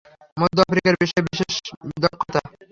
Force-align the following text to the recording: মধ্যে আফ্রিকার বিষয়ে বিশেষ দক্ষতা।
মধ্যে 0.37 0.61
আফ্রিকার 0.63 0.93
বিষয়ে 1.01 1.27
বিশেষ 1.29 1.53
দক্ষতা। 2.03 2.41